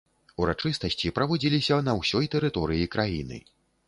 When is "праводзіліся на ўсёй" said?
1.17-2.29